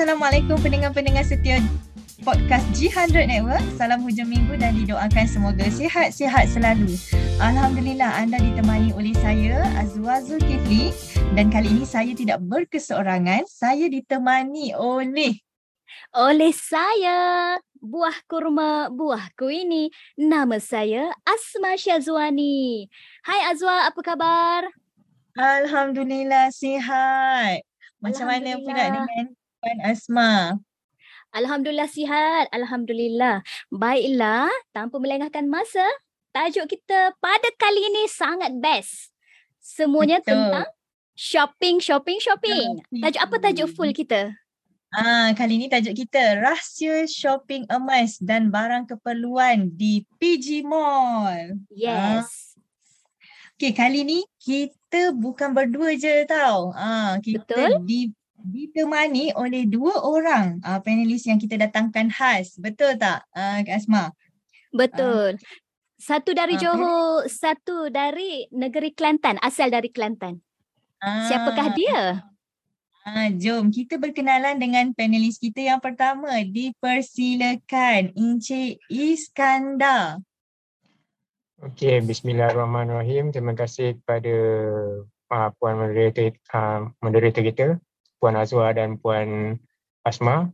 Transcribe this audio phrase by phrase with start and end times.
[0.00, 1.60] Assalamualaikum pendengar-pendengar setia
[2.24, 3.60] podcast G100 Network.
[3.76, 6.88] Salam hujung minggu dan didoakan semoga sihat-sihat selalu.
[7.36, 10.96] Alhamdulillah anda ditemani oleh saya Azwa Zulkifli
[11.36, 13.44] dan kali ini saya tidak berkeseorangan.
[13.44, 15.36] Saya ditemani oleh
[16.16, 19.92] oleh saya buah kurma buahku ini.
[20.16, 22.88] Nama saya Asma Syazwani.
[23.28, 24.64] Hai Azwa, apa khabar?
[25.36, 27.60] Alhamdulillah sihat.
[28.00, 30.56] Macam mana pula dengan Puan Asma.
[31.36, 32.48] Alhamdulillah sihat.
[32.50, 33.44] Alhamdulillah.
[33.68, 35.84] Baiklah, tanpa melengahkan masa,
[36.32, 39.12] tajuk kita pada kali ini sangat best.
[39.60, 40.32] Semuanya Betul.
[40.32, 40.68] tentang
[41.12, 42.80] shopping, shopping, shopping.
[42.88, 44.32] Tajuk apa tajuk full kita?
[44.90, 51.62] Ah, kali ini tajuk kita rahsia shopping emas dan barang keperluan di PG Mall.
[51.70, 52.26] Yes.
[52.26, 52.26] Ah.
[53.54, 56.72] Okay, kali ni kita bukan berdua je tau.
[56.72, 57.84] Ah, kita Betul?
[57.84, 58.00] di
[58.44, 62.56] ditemani oleh dua orang uh, panelis yang kita datangkan khas.
[62.56, 64.14] Betul tak uh, Kak Asma?
[64.72, 65.36] Betul.
[65.36, 65.68] Uh,
[66.00, 70.40] satu dari uh, Johor, satu dari negeri Kelantan, asal dari Kelantan.
[71.04, 72.24] Uh, Siapakah dia?
[73.04, 76.40] Uh, jom kita berkenalan dengan panelis kita yang pertama.
[76.40, 80.24] Dipersilakan Encik Iskandar.
[81.60, 83.36] Okey, bismillahirrahmanirrahim.
[83.36, 84.36] Terima kasih kepada
[85.28, 87.66] uh, puan moderator uh, moderator kita
[88.20, 89.56] Puan Azwa dan Puan
[90.04, 90.52] Asma.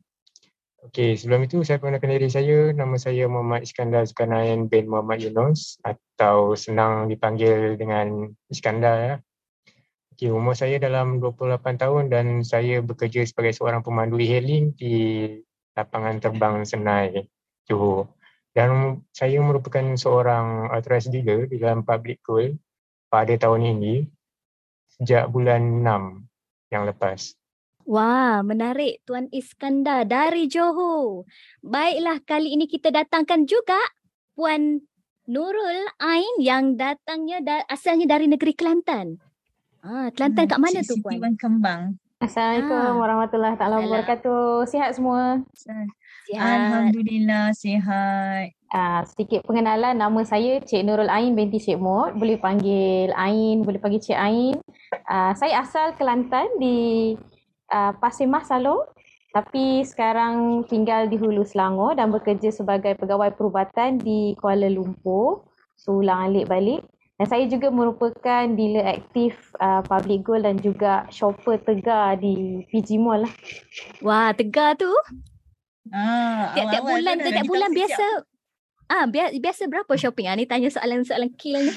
[0.87, 2.71] Okey, sebelum itu saya perkenalkan diri saya.
[2.71, 8.97] Nama saya Muhammad Iskandar Zulkarnain bin Muhammad Yunus atau senang dipanggil dengan Iskandar.
[9.03, 9.15] Ya.
[10.15, 15.27] Okey, umur saya dalam 28 tahun dan saya bekerja sebagai seorang pemandu e-hailing di
[15.75, 17.27] lapangan terbang Senai,
[17.67, 18.15] Johor.
[18.55, 22.55] Dan saya merupakan seorang authorized dealer di dalam public goal
[23.11, 24.07] pada tahun ini
[24.97, 26.25] sejak bulan 6
[26.73, 27.37] yang lepas.
[27.87, 31.23] Wah, menarik Tuan Iskandar dari Johor.
[31.63, 33.79] Baiklah, kali ini kita datangkan juga
[34.35, 34.83] Puan
[35.31, 39.23] Nurul Ain yang datangnya da- asalnya dari negeri Kelantan.
[39.87, 41.15] Ah, Kelantan hmm, kat mana tu Puan?
[41.15, 41.95] Cik Kembang.
[42.19, 42.99] Assalamualaikum ah.
[42.99, 44.67] warahmatullahi taala wabarakatuh.
[44.67, 45.47] Sihat semua?
[45.55, 45.87] Sihat.
[46.35, 48.51] Alhamdulillah sihat.
[48.67, 52.19] Uh, sedikit pengenalan nama saya Cik Nurul Ain binti Cik Mod.
[52.19, 54.59] Boleh panggil Ain, boleh panggil Cik Ain.
[55.07, 57.15] Uh, saya asal Kelantan di
[57.71, 58.85] uh, Pasir Mas Salong
[59.37, 65.45] tapi sekarang tinggal di Hulu Selangor dan bekerja sebagai pegawai perubatan di Kuala Lumpur.
[65.77, 66.81] So ulang alik balik.
[67.21, 72.97] Dan saya juga merupakan dealer aktif uh, Public Gold dan juga shopper Tegar di PG
[72.97, 73.35] Mall lah.
[74.01, 74.89] Wah, Tegar tu.
[75.93, 78.05] Ah, tiap-tiap bulan, tiap bulan biasa.
[78.89, 80.33] Ah, biasa berapa shopping?
[80.33, 81.77] Ah, ni tanya soalan-soalan kill ni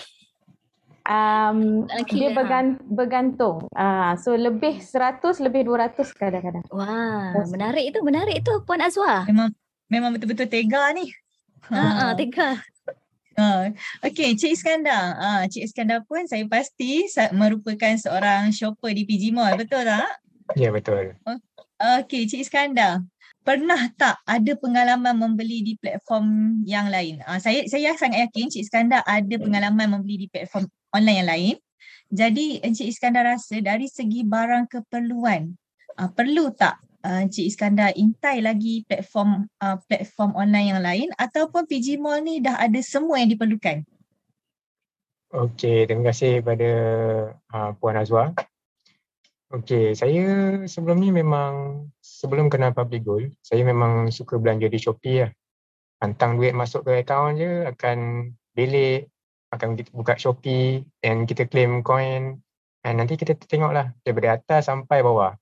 [1.10, 3.66] um, dia bergan, bergantung.
[3.74, 6.64] Uh, so lebih 100, lebih 200 kadang-kadang.
[6.70, 9.26] Wah, wow, menarik itu, menarik itu Puan Azwa.
[9.26, 9.50] Memang
[9.90, 11.10] memang betul-betul tega ni.
[11.74, 12.62] Ha, uh, tega.
[13.40, 13.72] Uh,
[14.04, 15.16] okay, Cik Iskandar.
[15.16, 20.12] Uh, Cik Iskandar pun saya pasti merupakan seorang shopper di PG Mall, betul tak?
[20.60, 21.16] Ya, betul.
[21.24, 21.40] Uh,
[22.04, 23.02] okay, Cik Iskandar
[23.40, 27.24] pernah tak ada pengalaman membeli di platform yang lain?
[27.24, 31.56] Uh, saya saya sangat yakin Cik Iskandar ada pengalaman membeli di platform online yang lain.
[32.10, 35.54] Jadi Encik Iskandar rasa dari segi barang keperluan,
[36.02, 41.70] uh, perlu tak uh, Encik Iskandar intai lagi platform uh, platform online yang lain ataupun
[41.70, 43.86] PG Mall ni dah ada semua yang diperlukan?
[45.30, 46.70] Okey, terima kasih kepada
[47.54, 48.34] uh, Puan Azwa.
[49.54, 50.26] Okey, saya
[50.66, 55.32] sebelum ni memang sebelum kenal Public Gold, saya memang suka belanja di Shopee lah.
[56.02, 59.14] Hantang duit masuk ke akaun je akan belik
[59.50, 62.38] akan kita buka Shopee dan kita claim coin
[62.86, 65.36] dan nanti kita tengoklah daripada atas sampai bawah.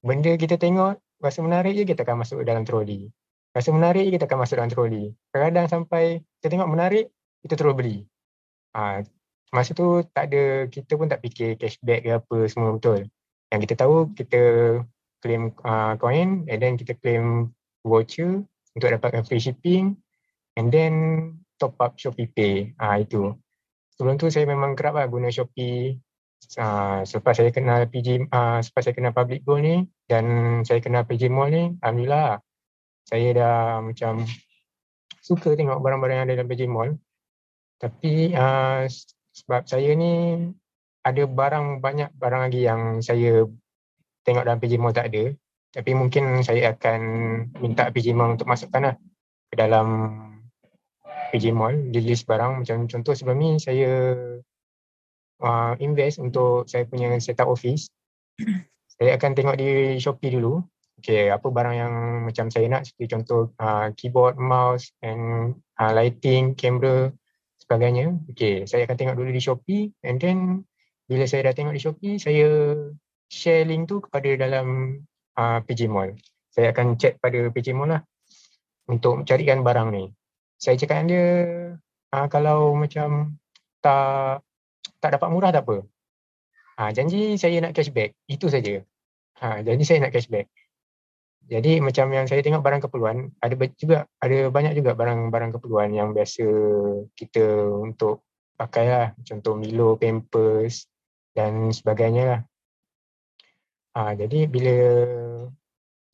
[0.00, 3.12] Benda kita tengok rasa menarik je kita akan masuk dalam troli.
[3.52, 5.04] Rasa menarik je kita akan masuk dalam troli.
[5.28, 6.04] Kadang-kadang sampai
[6.40, 7.12] kita tengok menarik
[7.44, 8.08] kita terus beli.
[8.72, 9.04] Ha,
[9.52, 13.06] masa tu tak ada kita pun tak fikir cashback ke apa semua betul.
[13.52, 14.42] Yang kita tahu kita
[15.20, 17.52] claim uh, coin and then kita claim
[17.84, 18.40] voucher
[18.72, 19.98] untuk dapatkan free shipping
[20.56, 20.92] and then
[21.60, 22.72] top up Shopee Pay.
[22.80, 23.36] Ah itu.
[24.00, 26.00] Sebelum tu saya memang kerap lah guna Shopee.
[26.56, 29.76] Uh, selepas saya kenal PG, uh, selepas saya kenal Public Gold ni
[30.08, 30.24] dan
[30.64, 32.40] saya kenal PG Mall ni, Alhamdulillah
[33.04, 34.24] saya dah macam
[35.20, 36.96] suka tengok barang-barang yang ada dalam PG Mall.
[37.76, 38.88] Tapi uh,
[39.36, 40.48] sebab saya ni
[41.04, 43.44] ada barang banyak barang lagi yang saya
[44.24, 45.32] tengok dalam PG Mall tak ada.
[45.70, 47.00] Tapi mungkin saya akan
[47.60, 48.96] minta PG Mall untuk masukkan lah
[49.50, 49.86] ke dalam
[51.54, 54.14] Mall di list barang macam contoh sebelum ni saya
[55.42, 57.86] uh, invest untuk saya punya setup office
[58.98, 60.60] saya akan tengok di Shopee dulu
[61.00, 61.94] okay, apa barang yang
[62.28, 67.08] macam saya nak seperti contoh uh, keyboard, mouse and uh, lighting, camera
[67.56, 68.20] sebagainya.
[68.36, 70.68] Okay, saya akan tengok dulu di Shopee and then
[71.08, 72.46] bila saya dah tengok di Shopee, saya
[73.32, 75.00] share link tu kepada dalam
[75.40, 76.14] uh, PJ Mall.
[76.52, 78.02] Saya akan chat pada PJ Mall lah
[78.86, 80.04] untuk carikan barang ni.
[80.60, 81.26] Saya cakap dengan dia,
[82.12, 83.40] uh, kalau macam
[83.80, 84.44] tak
[85.00, 85.88] tak dapat murah tak apa.
[86.76, 88.12] Ha, janji saya nak cashback.
[88.28, 88.84] Itu saja.
[89.40, 90.52] Ha, janji saya nak cashback.
[91.48, 96.12] Jadi macam yang saya tengok barang keperluan, ada juga ada banyak juga barang-barang keperluan yang
[96.12, 96.46] biasa
[97.16, 97.42] kita
[97.80, 98.22] untuk
[98.54, 99.08] pakai lah.
[99.24, 100.86] Contoh Milo, Pampers
[101.32, 102.40] dan sebagainya lah.
[103.96, 104.76] Ha, jadi bila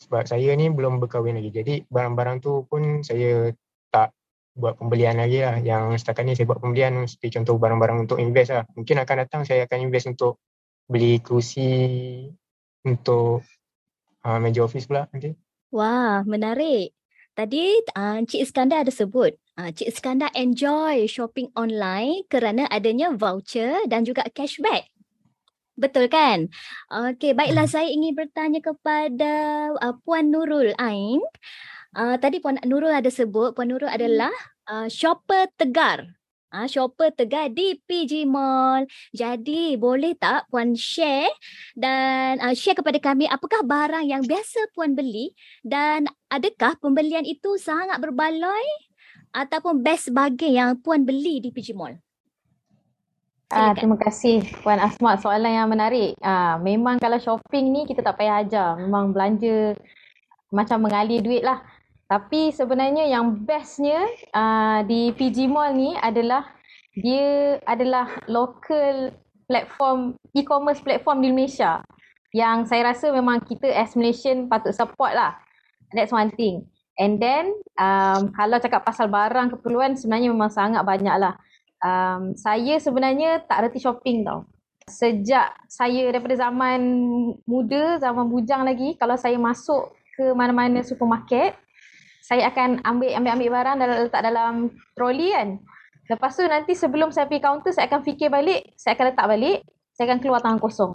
[0.01, 1.51] sebab saya ni belum berkahwin lagi.
[1.51, 3.51] Jadi barang-barang tu pun saya
[3.91, 4.15] tak
[4.56, 5.61] buat pembelian lagi lah.
[5.61, 8.64] Yang setakat ni saya buat pembelian seperti contoh barang-barang untuk invest lah.
[8.73, 10.41] Mungkin akan datang saya akan invest untuk
[10.88, 11.69] beli kerusi
[12.88, 13.44] untuk
[14.25, 15.37] uh, meja office pula nanti.
[15.70, 16.97] Wah, menarik.
[17.37, 23.85] Tadi uh, Cik Iskandar ada sebut, uh, Cik Iskandar enjoy shopping online kerana adanya voucher
[23.93, 24.88] dan juga cashback.
[25.76, 26.49] Betul kan?
[26.88, 27.75] Okey, baiklah hmm.
[27.76, 29.32] saya ingin bertanya kepada
[29.76, 31.20] uh, Puan Nurul Ain.
[31.97, 33.97] Uh, tadi Puan Nurul ada sebut, Puan Nurul hmm.
[33.97, 34.35] adalah
[34.69, 36.05] uh, shopper tegar
[36.55, 38.87] ah ha, shopper tegar di PG Mall.
[39.11, 41.29] Jadi boleh tak puan share
[41.75, 45.35] dan uh, share kepada kami apakah barang yang biasa puan beli
[45.67, 48.65] dan adakah pembelian itu sangat berbaloi
[49.35, 51.99] ataupun best bargain yang puan beli di PG Mall?
[53.47, 56.19] Ah, terima kasih Puan Asma soalan yang menarik.
[56.19, 58.75] Ah, memang kalau shopping ni kita tak payah ajar.
[58.75, 59.79] Memang belanja
[60.51, 61.63] macam mengalir duit lah.
[62.06, 66.47] Tapi sebenarnya yang bestnya uh, di PG Mall ni adalah
[66.94, 69.11] dia adalah local
[69.50, 71.82] platform e-commerce platform di Malaysia
[72.31, 75.35] yang saya rasa memang kita as Malaysian patut support lah.
[75.91, 76.70] That's one thing.
[76.97, 81.35] And then um, kalau cakap pasal barang keperluan sebenarnya memang sangat banyak lah.
[81.82, 84.47] Um, saya sebenarnya tak reti shopping tau.
[84.87, 86.81] Sejak saya daripada zaman
[87.43, 91.59] muda, zaman bujang lagi, kalau saya masuk ke mana-mana supermarket,
[92.26, 94.55] saya akan ambil ambil ambil barang dan letak dalam
[94.99, 95.62] troli kan.
[96.11, 99.58] Lepas tu nanti sebelum saya pergi kaunter saya akan fikir balik, saya akan letak balik,
[99.94, 100.93] saya akan keluar tangan kosong.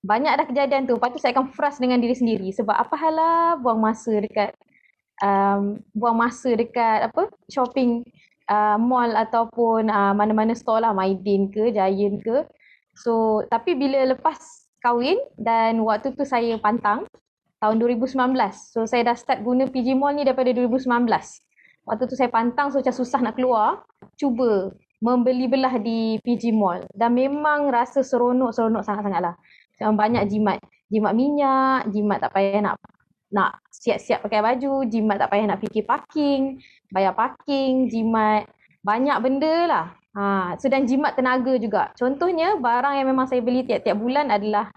[0.00, 0.96] Banyak dah kejadian tu.
[0.96, 4.56] Lepas tu saya akan frust dengan diri sendiri sebab apa halah buang masa dekat
[5.20, 8.00] um, buang masa dekat apa shopping
[8.48, 12.48] uh, mall ataupun uh, mana-mana store lah Maidin ke Giant ke.
[12.96, 14.40] So tapi bila lepas
[14.80, 17.04] kahwin dan waktu tu saya pantang
[17.60, 18.16] tahun 2019.
[18.72, 20.86] So saya dah start guna PG Mall ni daripada 2019.
[21.86, 23.86] Waktu tu saya pantang so macam susah nak keluar.
[24.18, 26.84] Cuba membeli belah di PG Mall.
[26.92, 29.34] Dan memang rasa seronok-seronok sangat-sangat lah.
[29.80, 30.58] Banyak jimat.
[30.86, 32.78] Jimat minyak, jimat tak payah nak
[33.26, 36.62] nak siap-siap pakai baju, jimat tak payah nak fikir parking,
[36.94, 38.46] bayar parking, jimat
[38.86, 39.86] banyak benda lah.
[40.14, 41.90] Ha, so dan jimat tenaga juga.
[41.98, 44.70] Contohnya barang yang memang saya beli tiap-tiap bulan adalah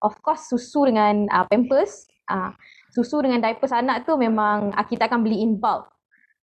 [0.00, 2.54] of course susu dengan uh, pampers uh,
[2.94, 5.90] susu dengan diapers anak tu memang uh, kita akan beli in bulk.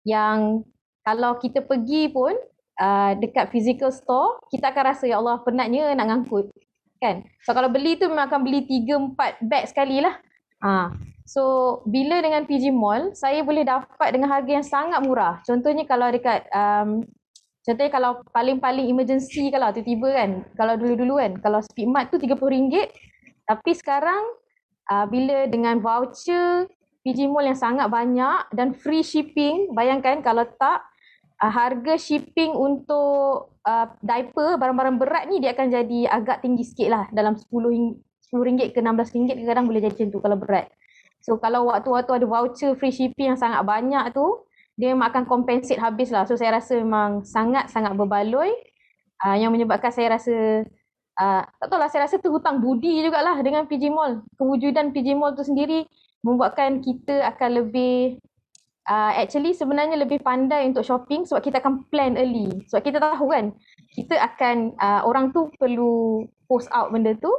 [0.06, 0.66] Yang
[1.06, 2.34] kalau kita pergi pun
[2.82, 6.50] uh, dekat physical store kita akan rasa ya Allah penatnya nak ngangkut.
[7.02, 7.26] Kan?
[7.42, 10.18] So kalau beli tu memang akan beli 3 4 bag sekali lah.
[10.62, 10.94] Uh,
[11.26, 11.42] so
[11.90, 15.42] bila dengan PG Mall saya boleh dapat dengan harga yang sangat murah.
[15.42, 17.02] Contohnya kalau dekat um,
[17.62, 22.90] Contohnya kalau paling-paling emergency kalau tiba-tiba kan, kalau dulu-dulu kan, kalau Speedmart tu RM30,
[23.52, 24.24] tapi sekarang
[24.88, 26.72] uh, bila dengan voucher
[27.04, 30.80] PG Mall yang sangat banyak dan free shipping, bayangkan kalau tak
[31.44, 36.88] uh, harga shipping untuk uh, diaper, barang-barang berat ni dia akan jadi agak tinggi sikit
[36.88, 38.00] lah dalam RM10,
[38.32, 40.72] RM10 ke RM16 kadang boleh jadi macam tu kalau berat.
[41.20, 44.48] So kalau waktu-waktu ada voucher free shipping yang sangat banyak tu,
[44.80, 46.24] dia memang akan compensate habis lah.
[46.24, 48.56] So saya rasa memang sangat-sangat berbaloi
[49.26, 50.66] uh, yang menyebabkan saya rasa
[51.20, 54.24] uh, tak tahu lah saya rasa tu hutang budi jugalah dengan PG Mall.
[54.40, 55.84] Kewujudan PG Mall tu sendiri
[56.22, 58.22] membuatkan kita akan lebih
[58.88, 62.48] uh, actually sebenarnya lebih pandai untuk shopping sebab kita akan plan early.
[62.70, 63.52] Sebab kita tahu kan
[63.98, 67.32] kita akan uh, orang tu perlu post out benda tu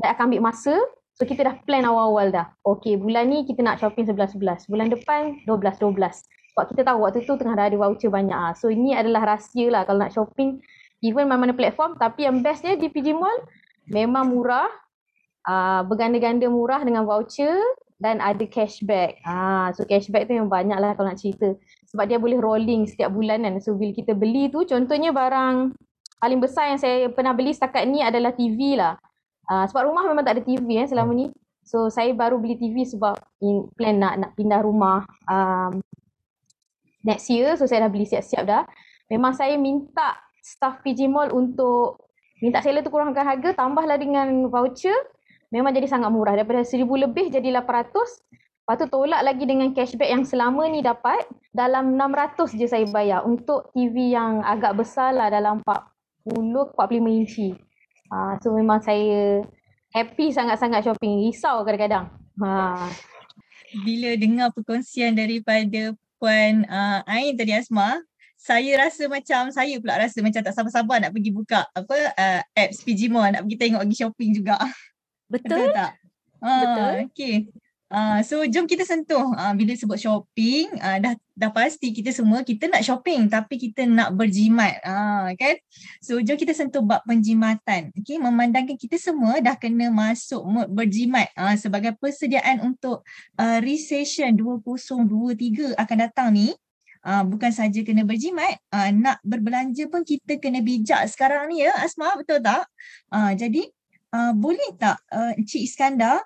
[0.00, 0.74] dan akan ambil masa
[1.20, 2.50] So kita dah plan awal-awal dah.
[2.64, 4.66] Okay bulan ni kita nak shopping 11-11.
[4.66, 5.92] Bulan depan 12-12.
[6.52, 8.52] Sebab kita tahu waktu tu tengah ada voucher banyak ah.
[8.56, 10.60] So ini adalah rahsia lah kalau nak shopping
[11.02, 13.42] even mana-mana platform tapi yang bestnya di PG Mall
[13.90, 14.70] memang murah.
[15.42, 17.58] Uh, berganda-ganda murah dengan voucher
[17.98, 19.18] dan ada cashback.
[19.26, 21.58] Uh, so cashback tu yang banyak lah kalau nak cerita.
[21.90, 23.58] Sebab dia boleh rolling setiap bulan kan.
[23.58, 25.74] So bila kita beli tu contohnya barang
[26.22, 28.94] paling besar yang saya pernah beli setakat ni adalah TV lah.
[29.50, 31.26] Uh, sebab rumah memang tak ada TV eh selama ni.
[31.62, 35.02] So saya baru beli TV sebab in, plan nak nak pindah rumah.
[35.26, 35.82] Um,
[37.02, 37.58] next year.
[37.58, 38.62] So saya dah beli siap-siap dah.
[39.10, 42.10] Memang saya minta staff PG Mall untuk
[42.42, 44.94] minta seller tu kurangkan harga tambahlah dengan voucher.
[45.54, 46.34] Memang jadi sangat murah.
[46.34, 47.94] Daripada seribu lebih jadi 800.
[48.62, 51.22] Lepas tu tolak lagi dengan cashback yang selama ni dapat.
[51.54, 55.62] Dalam 600 je saya bayar untuk TV yang agak besar lah dalam
[56.26, 57.48] 40-45 inci.
[58.12, 59.44] Uh, so memang saya
[59.92, 61.28] happy sangat-sangat shopping.
[61.28, 62.10] Risau kadang-kadang.
[62.40, 62.88] Ha.
[63.84, 67.98] Bila dengar perkongsian daripada Puan uh, Ain tadi Asma,
[68.42, 72.82] saya rasa macam, saya pula rasa macam tak sabar-sabar nak pergi buka apa uh, apps
[72.82, 74.58] PG nak pergi tengok pergi shopping juga.
[75.30, 75.70] Betul?
[75.70, 75.92] Betul tak?
[76.42, 76.82] Betul.
[76.82, 77.36] Uh, okay.
[77.92, 82.40] Uh, so jom kita sentuh uh, bila sebut shopping uh, dah dah pasti kita semua
[82.40, 85.60] kita nak shopping tapi kita nak berjimat uh, kan
[86.00, 91.28] so jom kita sentuh bab penjimatan okey memandangkan kita semua dah kena masuk mood berjimat
[91.36, 93.04] uh, sebagai persediaan untuk
[93.36, 96.56] uh, recession 2023 akan datang ni
[97.02, 101.74] Uh, bukan saja kena berjimat, uh, nak berbelanja pun kita kena bijak sekarang ni ya
[101.82, 102.62] Asma, betul tak?
[103.10, 103.66] Uh, jadi
[104.14, 106.22] uh, boleh tak uh, Encik Iskandar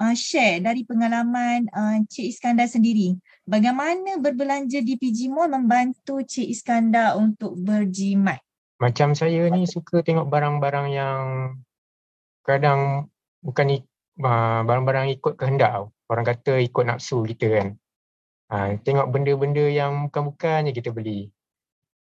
[0.00, 3.14] uh, share dari pengalaman uh, Cik Iskandar sendiri.
[3.44, 8.40] Bagaimana berbelanja di PG Mall membantu Cik Iskandar untuk berjimat?
[8.80, 11.24] Macam saya ni suka tengok barang-barang yang
[12.40, 13.12] kadang
[13.44, 13.84] bukan
[14.24, 15.92] uh, barang-barang ikut kehendak.
[16.08, 17.68] Orang kata ikut nafsu kita kan.
[18.50, 21.30] Uh, tengok benda-benda yang bukan-bukan je kita beli.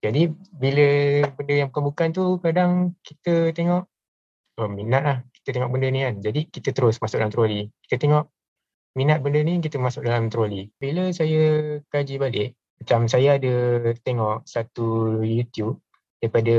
[0.05, 0.88] Jadi bila
[1.33, 3.88] benda yang bukan-bukan tu kadang kita tengok
[4.61, 6.14] oh, minat lah kita tengok benda ni kan.
[6.19, 7.71] Jadi kita terus masuk dalam troli.
[7.87, 8.26] Kita tengok
[8.99, 10.66] minat benda ni, kita masuk dalam troli.
[10.75, 13.55] Bila saya kaji balik, macam saya ada
[14.02, 15.78] tengok satu YouTube
[16.19, 16.57] daripada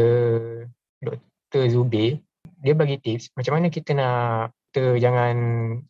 [1.03, 1.67] Dr.
[1.67, 2.23] Zubir,
[2.63, 5.35] dia bagi tips macam mana kita nak, kita jangan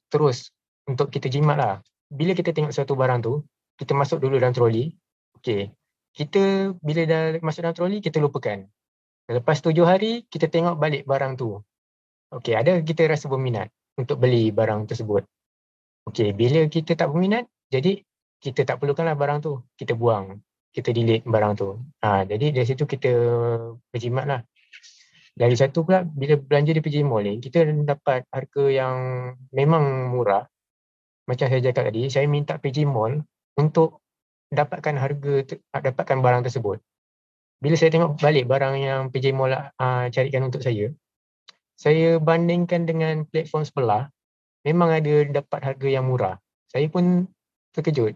[0.09, 0.49] terus
[0.89, 1.75] untuk kita jimat lah.
[2.09, 3.45] Bila kita tengok satu barang tu,
[3.77, 4.89] kita masuk dulu dalam troli.
[5.37, 5.71] Okay.
[6.17, 8.65] Kita bila dah masuk dalam troli, kita lupakan.
[9.29, 11.61] Lepas tujuh hari, kita tengok balik barang tu.
[12.33, 15.23] Okey, ada kita rasa berminat untuk beli barang tersebut.
[16.09, 18.01] Okey, bila kita tak berminat, jadi
[18.41, 19.61] kita tak perlukanlah barang tu.
[19.77, 20.41] Kita buang,
[20.73, 21.77] kita delete barang tu.
[22.01, 23.11] Ha, jadi dari situ kita
[23.93, 24.41] berjimat lah.
[25.37, 28.97] Dari satu pula, bila belanja di PJ Mall ni, kita dapat harga yang
[29.53, 30.49] memang murah.
[31.29, 33.21] Macam saya cakap tadi, saya minta PJ Mall
[33.57, 33.99] untuk
[34.53, 35.33] dapatkan harga,
[35.73, 36.79] dapatkan barang tersebut.
[37.57, 40.93] Bila saya tengok balik barang yang PJ Mall uh, carikan untuk saya,
[41.77, 44.09] saya bandingkan dengan platform sebelah,
[44.61, 46.37] memang ada dapat harga yang murah.
[46.69, 47.25] Saya pun
[47.73, 48.13] terkejut.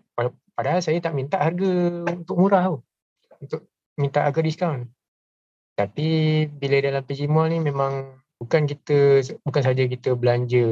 [0.53, 2.77] Padahal saya tak minta harga untuk murah tau.
[3.41, 3.65] Untuk
[3.97, 4.89] minta harga diskaun.
[5.73, 10.67] Tapi bila dalam PG Mall ni memang bukan kita bukan saja kita belanja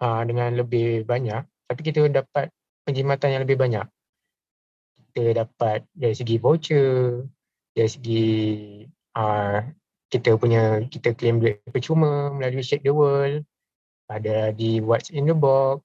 [0.00, 2.48] uh, dengan lebih banyak, tapi kita dapat
[2.84, 3.86] penjimatan yang lebih banyak.
[5.10, 7.26] Kita dapat dari segi voucher,
[7.74, 8.26] dari segi
[9.18, 9.58] uh,
[10.10, 13.42] kita punya kita claim duit percuma melalui Shake the World.
[14.10, 15.82] Ada di What's in the Box.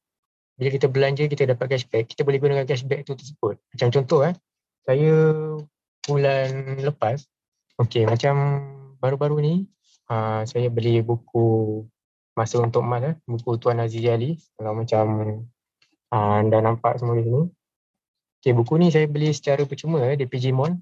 [0.56, 2.10] Bila kita belanja kita dapat cashback.
[2.10, 3.60] Kita boleh gunakan cashback tu tersebut.
[3.76, 4.34] Macam contoh eh
[4.86, 5.14] saya
[6.06, 7.26] bulan lepas
[7.82, 8.62] okey macam
[9.02, 9.56] baru-baru ni
[10.14, 11.82] uh, saya beli buku
[12.38, 15.06] masa untuk mas eh buku Tuan Aziz Ali kalau macam
[16.16, 17.44] uh, anda nampak semua di sini
[18.40, 20.80] okey buku ni saya beli secara percuma eh, di PG Mall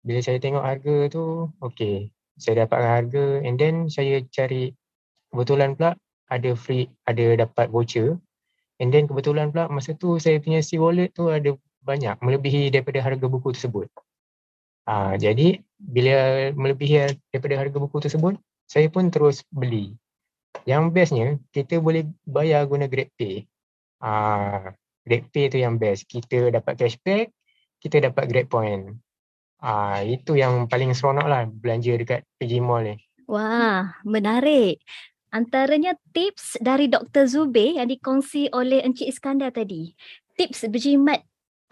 [0.00, 2.08] bila saya tengok harga tu okey
[2.40, 4.72] saya dapat harga and then saya cari
[5.28, 5.92] kebetulan pula
[6.32, 8.16] ada free ada dapat voucher
[8.80, 11.52] and then kebetulan pula masa tu saya punya si wallet tu ada
[11.82, 13.88] banyak melebihi daripada harga buku tersebut.
[14.88, 18.34] Uh, jadi bila melebihi daripada harga buku tersebut
[18.68, 19.96] saya pun terus beli.
[20.68, 23.44] Yang bestnya kita boleh bayar guna GrabPay.
[23.98, 24.70] Uh,
[25.08, 26.04] GrabPay tu yang best.
[26.04, 27.32] Kita dapat cashback,
[27.80, 28.84] kita dapat Grab Point.
[29.58, 32.96] Ah itu yang paling seronok lah belanja dekat PG Mall ni.
[33.26, 34.80] Wah, menarik.
[35.28, 37.28] Antaranya tips dari Dr.
[37.28, 39.92] Zubir yang dikongsi oleh Encik Iskandar tadi.
[40.38, 41.20] Tips berjimat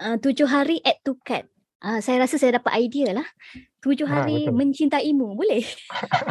[0.03, 1.49] uh, tujuh hari to cart.
[1.77, 3.27] Uh, saya rasa saya dapat idea lah.
[3.85, 5.37] Tujuh ha, hari ha, mencintaimu.
[5.37, 5.61] Boleh?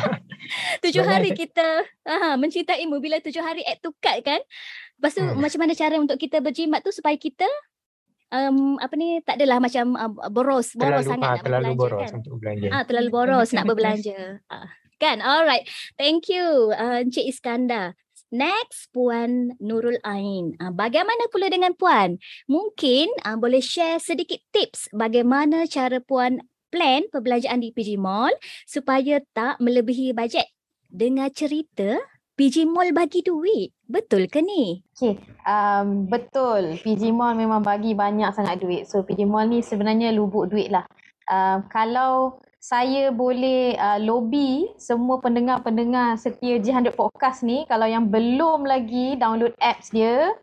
[0.84, 2.98] tujuh hari kita uh, mencintaimu.
[2.98, 4.42] Bila tujuh hari add to cart kan?
[4.98, 5.38] Lepas tu hmm.
[5.38, 7.46] macam mana cara untuk kita berjimat tu supaya kita
[8.34, 11.78] um, apa ni tak adalah macam uh, boros boros terlalu, sangat ah, nak terlalu berbelanja
[11.78, 12.18] boros kan.
[12.18, 12.68] untuk belanja.
[12.72, 14.20] Ah terlalu boros nak berbelanja.
[14.50, 15.16] Ah, kan.
[15.22, 15.64] Alright.
[15.94, 17.94] Thank you uh, Encik Iskandar.
[18.34, 20.58] Next Puan Nurul Ain.
[20.58, 22.18] Uh, bagaimana pula dengan Puan?
[22.50, 28.34] Mungkin uh, boleh share sedikit tips bagaimana cara Puan plan perbelanjaan di PG Mall
[28.66, 30.50] supaya tak melebihi bajet.
[30.90, 32.02] Dengar cerita
[32.34, 33.70] PG Mall bagi duit.
[33.86, 34.82] Betul ke ni?
[34.92, 36.82] Okay, um, betul.
[36.82, 38.90] PG Mall memang bagi banyak sangat duit.
[38.90, 40.82] So PG Mall ni sebenarnya lubuk duit lah.
[41.30, 48.66] Um, kalau saya boleh uh, lobby semua pendengar-pendengar setia G100 Podcast ni, kalau yang belum
[48.66, 50.34] lagi download apps dia,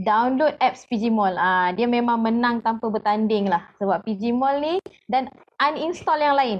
[0.00, 1.36] download apps PG Mall.
[1.36, 3.68] Uh, dia memang menang tanpa bertanding lah.
[3.78, 4.74] Sebab PG Mall ni
[5.06, 5.28] dan
[5.60, 6.58] uninstall yang lain.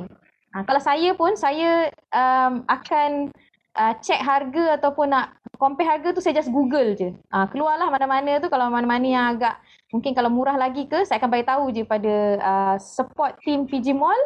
[0.52, 3.32] Uh, kalau saya pun, saya um, akan
[3.80, 7.12] uh, check harga ataupun nak compare harga tu saya just google je.
[7.32, 9.60] Uh, keluarlah mana-mana tu kalau mana-mana yang agak
[9.92, 13.92] mungkin kalau murah lagi ke saya akan bagi tahu je pada uh, support team PG
[13.92, 14.16] Mall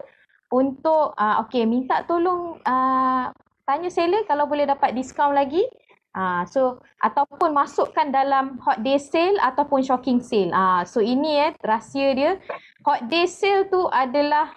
[0.55, 3.35] untuk uh, okay minta tolong uh,
[3.67, 5.67] tanya seller kalau boleh dapat diskaun lagi.
[6.15, 10.55] Uh, so ataupun masukkan dalam hot day sale ataupun shocking sale.
[10.55, 12.39] Uh, so ini eh rahsia dia.
[12.87, 14.55] Hot day sale tu adalah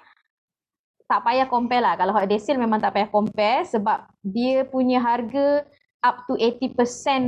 [1.09, 1.97] tak payah compare lah.
[1.97, 5.65] Kalau hot day sale memang tak payah compare sebab dia punya harga
[6.05, 6.77] up to 80%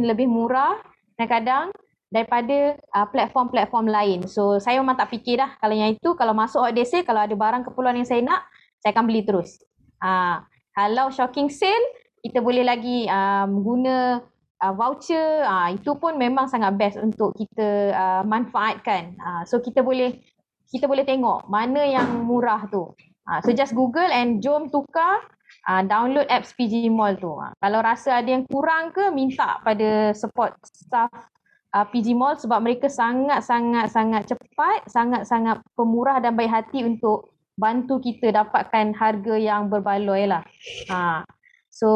[0.05, 0.77] lebih murah
[1.17, 1.73] kadang-kadang
[2.13, 4.19] daripada uh, platform-platform lain.
[4.29, 7.25] So saya memang tak fikir dah kalau yang itu kalau masuk hot day sale kalau
[7.25, 8.45] ada barang keperluan yang saya nak
[8.79, 9.59] saya akan beli terus.
[9.99, 10.39] Uh,
[10.75, 11.83] kalau shocking sale
[12.23, 14.23] kita boleh lagi um, guna
[14.63, 19.15] uh, voucher uh, itu pun memang sangat best untuk kita uh, manfaatkan.
[19.19, 20.19] Uh, so kita boleh
[20.69, 22.93] kita boleh tengok mana yang murah tu.
[23.29, 25.21] Uh, so just Google and jom tukar
[25.69, 27.33] uh, download apps PG Mall tu.
[27.33, 31.11] Uh, kalau rasa ada yang kurang ke minta pada support staff
[31.73, 38.31] uh, PG Mall sebab mereka sangat-sangat-sangat cepat, sangat-sangat pemurah dan baik hati untuk bantu kita
[38.31, 40.43] dapatkan harga yang berbaloi lah.
[40.87, 41.21] Uh,
[41.67, 41.89] so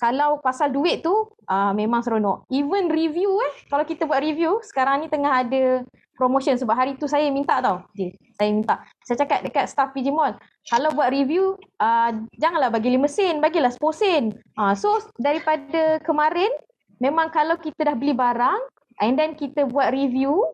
[0.00, 1.12] kalau pasal duit tu
[1.50, 2.48] uh, memang seronok.
[2.48, 5.84] Even review eh, kalau kita buat review sekarang ni tengah ada
[6.16, 7.84] promotion sebab hari tu saya minta tau.
[7.92, 8.80] Okay, saya minta.
[9.04, 10.36] Saya cakap dekat staff PG Mall,
[10.68, 14.24] kalau buat review, uh, janganlah bagi 5 sen, bagilah 10 sen.
[14.60, 16.52] Uh, so daripada kemarin,
[17.00, 18.60] memang kalau kita dah beli barang
[19.00, 20.44] and then kita buat review,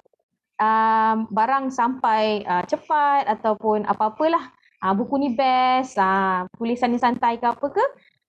[0.60, 4.52] um, barang sampai uh, cepat ataupun apa-apalah,
[4.84, 7.84] uh, buku ni best, uh, tulisan ni santai ke apa ke,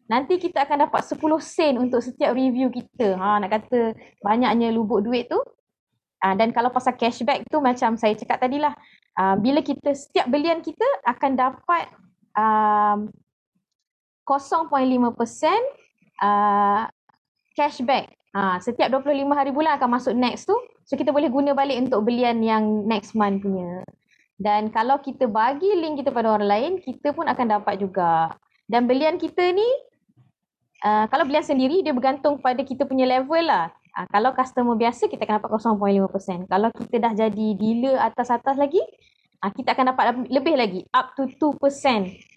[0.08, 3.20] nanti kita akan dapat 10 sen untuk setiap review kita.
[3.20, 3.92] Ha, nak kata
[4.24, 5.40] banyaknya lubuk duit tu,
[6.18, 8.74] Uh, dan kalau pasal cashback tu macam saya cakap tadi lah,
[9.22, 11.86] uh, bila kita setiap belian kita akan dapat
[12.34, 13.00] um,
[14.26, 14.66] 0.5%
[16.26, 16.90] uh,
[17.54, 18.17] cashback.
[18.38, 20.54] Uh, setiap 25 hari bulan akan masuk next tu.
[20.86, 23.82] So kita boleh guna balik untuk belian yang next month punya.
[24.38, 28.30] Dan kalau kita bagi link kita pada orang lain, kita pun akan dapat juga.
[28.70, 29.66] Dan belian kita ni,
[30.86, 33.74] uh, kalau belian sendiri dia bergantung pada kita punya level lah.
[33.98, 36.46] Uh, kalau customer biasa kita akan dapat 0.5%.
[36.46, 38.86] Kalau kita dah jadi dealer atas-atas lagi,
[39.42, 41.58] uh, kita akan dapat lebih lagi up to 2%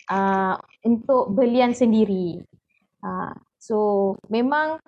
[0.08, 2.40] uh, untuk belian sendiri.
[3.04, 3.76] Uh, so
[4.32, 4.80] memang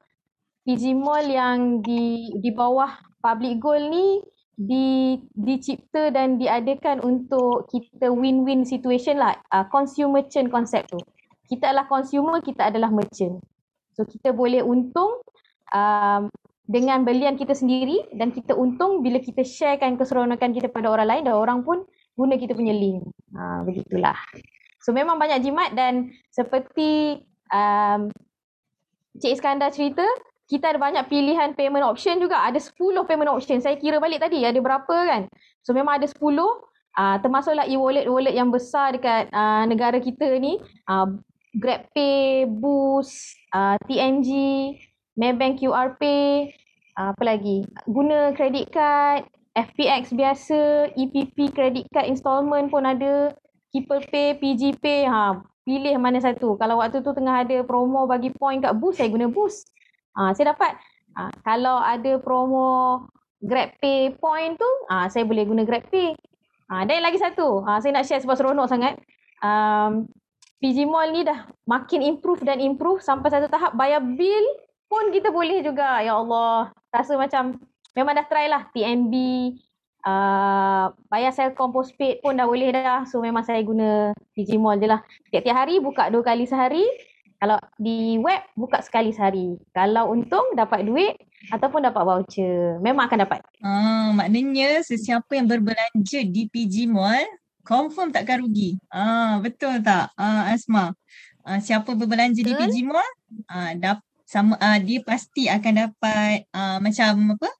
[0.63, 4.23] PG Mall yang di di bawah public goal ni
[4.55, 11.01] di dicipta dan diadakan untuk kita win-win situation lah uh, consumer chain concept tu.
[11.51, 13.43] Kita adalah consumer, kita adalah merchant.
[13.93, 15.21] So kita boleh untung
[15.75, 16.31] um,
[16.65, 21.23] dengan belian kita sendiri dan kita untung bila kita sharekan keseronokan kita pada orang lain
[21.29, 21.85] dan orang pun
[22.17, 23.05] guna kita punya link.
[23.37, 24.17] Ha, begitulah.
[24.81, 27.21] So memang banyak jimat dan seperti
[27.53, 28.09] um,
[29.21, 30.07] Cik Iskandar cerita,
[30.53, 32.45] kita ada banyak pilihan payment option juga.
[32.45, 33.65] Ada 10 payment option.
[33.65, 35.23] Saya kira balik tadi ada berapa kan.
[35.65, 36.21] So memang ada 10.
[36.93, 40.61] Uh, termasuklah e-wallet-wallet yang besar dekat uh, negara kita ni.
[40.85, 41.17] Uh,
[41.57, 44.29] GrabPay, Boost, uh, TNG,
[45.17, 46.53] Maybank QR Pay,
[47.01, 47.65] uh, apa lagi?
[47.89, 49.25] Guna credit card,
[49.57, 53.33] FPX biasa, EPP credit card installment pun ada,
[53.73, 56.57] Keeper Pay, PG Pay, ha, pilih mana satu.
[56.57, 59.69] Kalau waktu tu tengah ada promo bagi point kat Boost, saya guna Boost.
[60.17, 60.77] Ha, saya dapat.
[61.17, 63.05] Ha, kalau ada promo
[63.43, 66.17] Grab Pay point tu, ha, saya boleh guna Grab Pay.
[66.73, 68.97] Ha, dan lagi satu, ha, saya nak share sebab seronok sangat.
[69.43, 70.09] Um,
[70.63, 74.47] PG Mall ni dah makin improve dan improve sampai satu tahap bayar bil
[74.87, 75.99] pun kita boleh juga.
[76.01, 77.59] Ya Allah, rasa macam
[77.99, 79.15] memang dah try lah TNB,
[80.07, 83.03] uh, bayar Selcom postpaid pun dah boleh dah.
[83.11, 85.03] So memang saya guna PG Mall je lah.
[85.35, 86.87] Tiap-tiap hari buka dua kali sehari.
[87.43, 89.59] Kalau di web buka sekali sehari.
[89.75, 91.19] Kalau untung dapat duit
[91.51, 92.79] ataupun dapat voucher.
[92.79, 93.43] Memang akan dapat.
[93.59, 97.27] Ah, maknanya sesiapa yang berbelanja di PG Mall
[97.67, 98.79] confirm takkan rugi.
[98.87, 100.15] Ah, betul tak?
[100.15, 100.95] Ah, Asma.
[101.43, 102.55] Ah, siapa berbelanja betul?
[102.55, 103.11] di PG Mall
[103.51, 107.51] ah, dapat sama uh, dia pasti akan dapat uh, macam apa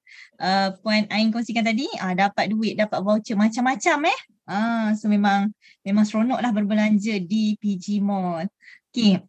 [0.41, 5.53] uh, puan Ain kongsikan tadi uh, dapat duit dapat voucher macam-macam eh uh, so memang
[5.85, 8.49] memang seronoklah berbelanja di PG Mall.
[8.89, 9.21] Okay.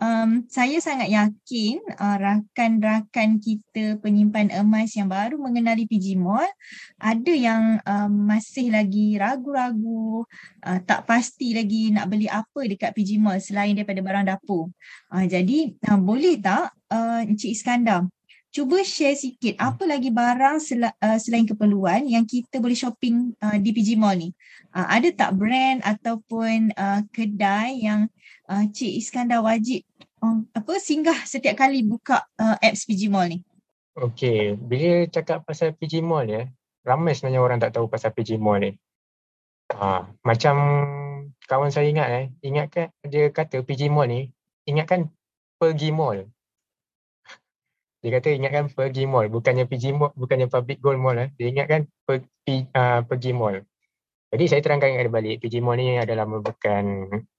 [0.00, 6.48] Um, saya sangat yakin uh, rakan-rakan kita penyimpan emas yang baru mengenali PG Mall
[7.00, 10.24] ada yang um, masih lagi ragu-ragu,
[10.64, 14.72] uh, tak pasti lagi nak beli apa dekat PG Mall selain daripada barang dapur.
[15.12, 18.08] Uh, jadi uh, boleh tak uh, Encik Iskandar
[18.56, 23.60] cuba share sikit apa lagi barang sel- uh, selain keperluan yang kita boleh shopping uh,
[23.60, 24.32] di PG Mall ni.
[24.72, 28.08] Uh, ada tak brand ataupun uh, kedai yang
[28.48, 29.84] uh, Cik Iskandar wajib
[30.24, 33.38] um, apa singgah setiap kali buka uh, apps PG Mall ni?
[33.92, 36.48] Okay, bila cakap pasal PG Mall ya,
[36.80, 38.72] ramai sebenarnya orang tak tahu pasal PG Mall ni.
[39.76, 40.56] Ha, macam
[41.44, 44.20] kawan saya ingat eh, ingatkan dia kata PG Mall ni,
[44.64, 45.12] ingatkan
[45.56, 46.28] pergi mall.
[48.06, 51.34] Dia kata ingatkan pergi mall, bukannya PG mall, bukannya public gold mall eh.
[51.34, 53.58] Dia ingatkan per, uh, pergi mall.
[54.30, 56.82] Jadi saya terangkan kepada balik, PG Mall ni adalah merupakan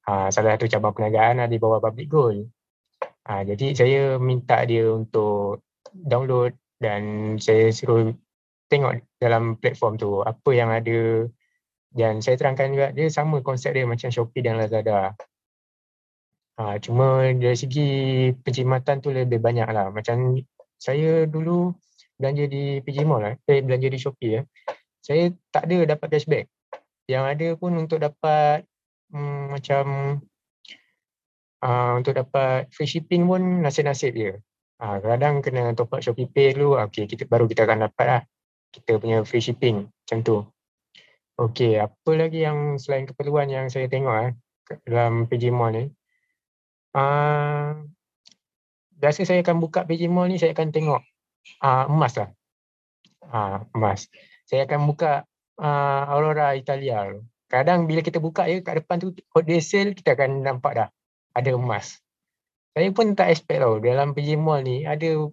[0.08, 2.48] uh, salah satu cabang perniagaan di bawah public gold.
[3.28, 8.12] Uh, jadi saya minta dia untuk download dan saya suruh
[8.68, 11.28] tengok dalam platform tu apa yang ada
[11.96, 15.16] dan saya terangkan juga dia sama konsep dia macam Shopee dan Lazada.
[16.58, 17.90] Uh, cuma dari segi
[18.42, 19.94] penjimatan tu lebih banyak lah.
[19.94, 20.40] Macam
[20.78, 21.74] saya dulu
[22.18, 24.42] belanja di PG Mall lah, eh, belanja di Shopee ya.
[25.02, 26.46] Saya tak ada dapat cashback.
[27.08, 28.66] Yang ada pun untuk dapat
[29.14, 29.86] hmm, macam
[31.64, 34.34] uh, untuk dapat free shipping pun nasib-nasib je.
[34.78, 38.22] Uh, kadang kena top up Shopee Pay dulu, okay, kita, baru kita akan dapat lah
[38.74, 40.38] kita punya free shipping macam tu.
[41.38, 44.32] Okay, apa lagi yang selain keperluan yang saya tengok eh,
[44.90, 45.86] dalam PG Mall ni.
[46.98, 47.86] Uh,
[48.98, 51.02] biasa saya akan buka PG Mall ni, saya akan tengok
[51.62, 52.30] uh, emas lah.
[53.30, 54.10] Uh, emas.
[54.50, 55.24] Saya akan buka
[55.62, 57.14] uh, Aurora Italia.
[57.48, 60.88] Kadang bila kita buka ya kat depan tu hot day sale, kita akan nampak dah
[61.32, 62.02] ada emas.
[62.74, 65.30] Saya pun tak expect tau dalam PG Mall ni ada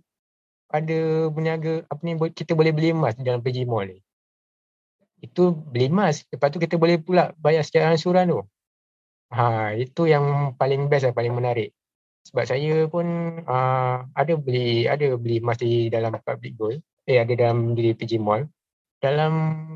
[0.72, 3.98] ada berniaga apa ni kita boleh beli emas dalam PG Mall ni.
[5.24, 8.40] Itu beli emas, lepas tu kita boleh pula bayar secara ansuran tu.
[9.34, 11.74] Ha, itu yang paling best dan paling menarik
[12.24, 13.06] sebab saya pun
[13.44, 16.80] uh, ada beli ada beli emas di dalam public gold.
[17.04, 18.48] Eh ada dalam di PG Mall.
[18.98, 19.32] Dalam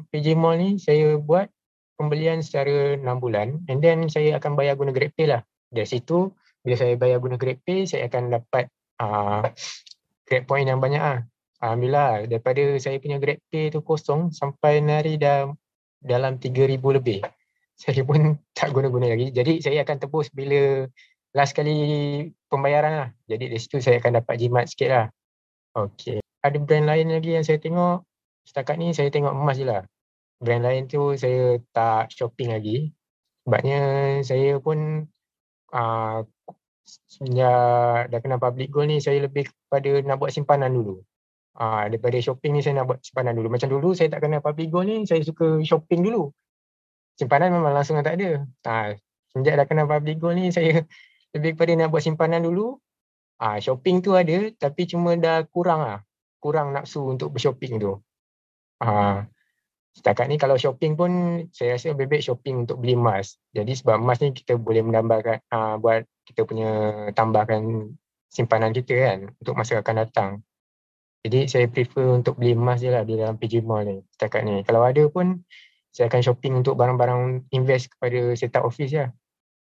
[0.08, 1.52] PG Mall ni saya buat
[2.00, 5.44] pembelian secara 6 bulan and then saya akan bayar guna GrabPay lah.
[5.68, 6.32] Dari situ
[6.64, 8.72] bila saya bayar guna GrabPay saya akan dapat
[9.04, 9.44] uh,
[10.28, 11.24] Grab point yang banyak lah.
[11.58, 15.48] Alhamdulillah daripada saya punya GrabPay tu kosong sampai hari dah
[16.04, 17.24] dalam 3000 lebih.
[17.78, 19.30] Saya pun tak guna-guna lagi.
[19.30, 20.82] Jadi saya akan tebus bila
[21.38, 21.74] last kali
[22.50, 23.08] pembayaran lah.
[23.30, 25.06] Jadi dari situ saya akan dapat jimat sikit lah.
[25.70, 26.18] Okay.
[26.42, 28.02] Ada brand lain lagi yang saya tengok.
[28.42, 29.86] Setakat ni saya tengok emas je lah.
[30.42, 32.90] Brand lain tu saya tak shopping lagi.
[33.46, 33.80] Sebabnya
[34.26, 35.06] saya pun
[35.70, 36.18] uh,
[37.06, 40.98] semenjak dah kenal public gold ni saya lebih kepada nak buat simpanan dulu.
[41.58, 43.48] Uh, daripada shopping ni saya nak buat simpanan dulu.
[43.54, 46.34] Macam dulu saya tak kenal public gold ni saya suka shopping dulu.
[47.14, 48.42] Simpanan memang langsung tak ada.
[48.66, 48.98] Uh,
[49.30, 50.82] semenjak dah kenal public gold ni saya
[51.36, 52.78] lebih kepada nak buat simpanan dulu.
[53.38, 55.98] Ah shopping tu ada tapi cuma dah kurang lah.
[56.38, 57.98] Kurang nafsu untuk bershopping tu.
[58.82, 59.26] Ah
[59.94, 61.10] setakat ni kalau shopping pun
[61.50, 63.38] saya rasa lebih baik shopping untuk beli emas.
[63.54, 66.70] Jadi sebab emas ni kita boleh menambahkan ah buat kita punya
[67.14, 67.92] tambahkan
[68.28, 70.30] simpanan kita kan untuk masa akan datang.
[71.26, 74.62] Jadi saya prefer untuk beli emas je lah di dalam PG Mall ni setakat ni.
[74.62, 75.42] Kalau ada pun
[75.90, 79.10] saya akan shopping untuk barang-barang invest kepada setup office lah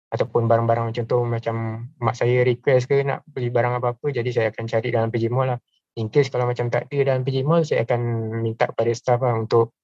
[0.09, 4.47] ataupun barang-barang macam tu macam mak saya request ke nak beli barang apa-apa jadi saya
[4.49, 5.59] akan cari dalam PG Mall lah.
[5.97, 8.01] In case kalau macam tak ada dalam PG Mall saya akan
[8.41, 9.77] minta kepada staff lah untuk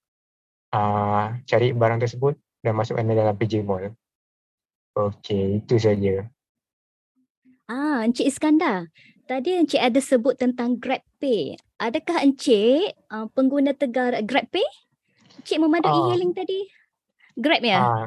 [0.74, 2.34] uh, cari barang tersebut
[2.66, 3.94] dan masukkan dalam PG Mall.
[4.96, 6.26] Okey, itu saja.
[7.68, 8.90] Ah, Encik Iskandar.
[9.28, 11.60] Tadi Encik ada sebut tentang GrabPay.
[11.78, 14.66] Adakah Encik uh, pengguna tegar GrabPay?
[15.42, 16.66] Encik memadui uh, e-hailing tadi?
[17.36, 17.80] Grab ya?
[17.84, 18.06] Uh,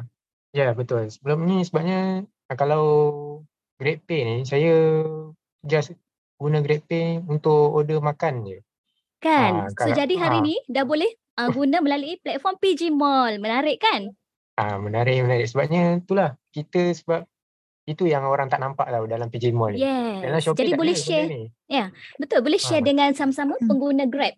[0.55, 1.09] Ya betul.
[1.09, 2.83] Sebelum ni sebabnya ah, kalau
[3.77, 5.05] GrabPay ni saya
[5.61, 5.93] just
[6.39, 8.59] guna GrabPay untuk order makan je.
[9.19, 9.67] Kan?
[9.67, 10.45] Ha, so jadi hari ha.
[10.47, 13.37] ni dah boleh uh, guna melalui platform PG Mall.
[13.37, 14.09] Menarik kan?
[14.55, 15.47] Ah ha, menarik menarik.
[15.47, 17.27] Sebabnya itulah kita sebab
[17.89, 19.83] itu yang orang tak nampak tau dalam PG Mall ni.
[19.83, 20.45] Yes.
[20.45, 21.29] Jadi boleh share.
[21.29, 21.87] Ya, yeah,
[22.21, 22.45] betul.
[22.45, 22.87] Boleh share ha.
[22.87, 23.67] dengan sama-sama hmm.
[23.67, 24.33] pengguna Grab.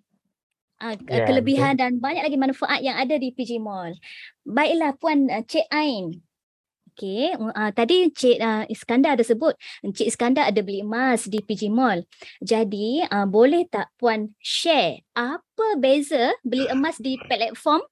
[0.81, 1.81] Uh, yeah, kelebihan betul.
[1.85, 3.93] dan banyak lagi manfaat yang ada di PG Mall.
[4.41, 6.25] Baiklah Puan uh, Cik Ain.
[6.91, 11.69] Okay, uh, tadi Cik uh, Iskandar ada sebut Cik Iskandar ada beli emas di PG
[11.69, 12.03] Mall.
[12.41, 17.85] Jadi uh, boleh tak Puan share apa beza beli emas di platform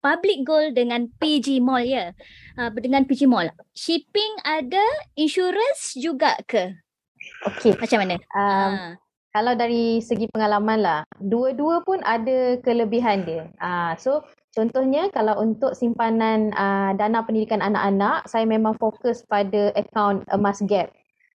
[0.00, 2.16] Public Gold dengan PG Mall ya?
[2.56, 3.52] Uh, dengan PG Mall.
[3.76, 6.72] Shipping ada, insurance juga ke?
[7.44, 7.76] Okay.
[7.76, 8.16] Macam mana?
[8.32, 9.09] Um, Ha.
[9.30, 13.46] Kalau dari segi pengalaman lah, dua-dua pun ada kelebihan dia.
[13.62, 14.26] Ah, so
[14.58, 20.90] contohnya kalau untuk simpanan ah, dana pendidikan anak-anak, saya memang fokus pada akaun emas gap.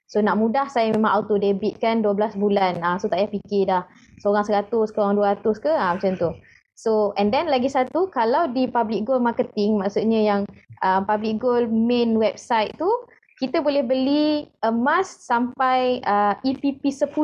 [0.06, 2.84] So nak mudah saya memang auto debit kan 12 bulan.
[2.84, 3.84] Ah, so tak payah fikir dah.
[4.20, 6.30] Seorang 100 ke orang 200 ke ah, macam tu.
[6.76, 10.42] So and then lagi satu kalau di public goal marketing maksudnya yang
[10.84, 12.92] uh, public goal main website tu
[13.40, 17.16] kita boleh beli emas sampai uh, EPP 10.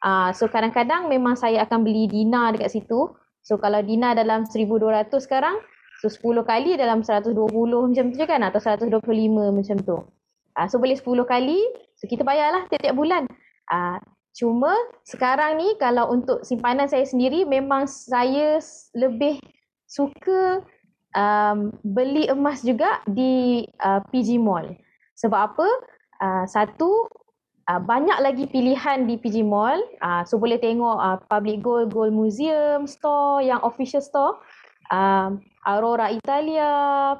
[0.00, 3.12] Uh, so kadang-kadang memang saya akan beli dinar dekat situ.
[3.44, 5.60] So kalau dinar dalam 1200 sekarang,
[6.00, 9.04] so 10 kali dalam 120 macam tu je kan atau 125
[9.52, 9.96] macam tu.
[10.56, 11.60] Uh, so boleh 10 kali,
[12.00, 13.28] so kita bayarlah tiap-tiap bulan.
[13.68, 14.00] Uh,
[14.32, 14.72] cuma
[15.04, 18.56] sekarang ni kalau untuk simpanan saya sendiri memang saya
[18.96, 19.36] lebih
[19.84, 20.64] suka
[21.14, 24.74] um, beli emas juga di uh, PG Mall.
[25.18, 25.68] Sebab apa?
[26.20, 27.08] Uh, satu,
[27.68, 29.80] uh, banyak lagi pilihan di PG Mall.
[30.00, 34.40] Uh, so boleh tengok uh, Public Gold, Gold Museum store yang official store.
[34.90, 36.70] Um, Aurora Italia,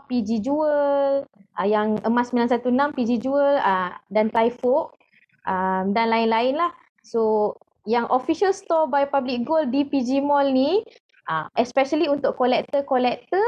[0.08, 1.28] PG Jewel,
[1.60, 4.96] uh, yang emas 916 PG Jewel uh, dan Typho
[5.44, 6.72] um, dan lain-lain lah.
[7.04, 10.84] So yang official store by Public Gold di PG Mall ni
[11.30, 13.44] uh, especially untuk collector-collector